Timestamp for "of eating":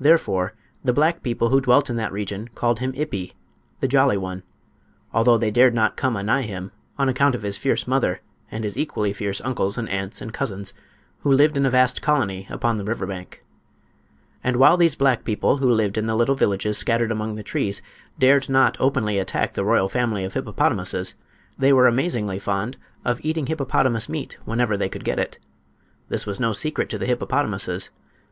23.04-23.46